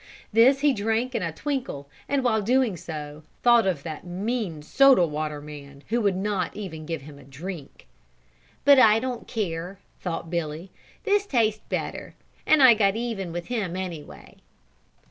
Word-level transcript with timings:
This 0.33 0.61
he 0.61 0.73
drank 0.73 1.13
in 1.13 1.21
a 1.21 1.31
twinkle 1.31 1.87
and 2.09 2.23
while 2.23 2.41
doing 2.41 2.75
so 2.75 3.21
thought 3.43 3.67
of 3.67 3.83
that 3.83 4.03
mean 4.03 4.63
soda 4.63 5.05
water 5.05 5.39
man 5.41 5.83
who 5.89 6.01
would 6.01 6.15
not 6.15 6.53
give 6.55 7.03
him 7.03 7.19
a 7.19 7.23
drink. 7.23 7.85
"But 8.65 8.79
I 8.79 8.97
don't 8.97 9.27
care," 9.27 9.77
thought 9.99 10.31
Billy, 10.31 10.71
"this 11.03 11.27
tastes 11.27 11.61
better, 11.69 12.15
and 12.47 12.63
I 12.63 12.73
got 12.73 12.95
even 12.95 13.31
with 13.31 13.45
him 13.45 13.75
anyway." 13.75 14.37